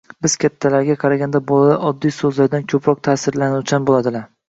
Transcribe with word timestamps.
Biz, 0.25 0.35
kattalarga 0.43 0.95
qaraganda 1.03 1.43
bolalar 1.53 1.85
oddiy 1.91 2.17
so‘zlardan 2.19 2.69
ko‘proq 2.75 3.07
ta’sirlanuvchan 3.11 3.91
bo‘ladilar. 3.93 4.31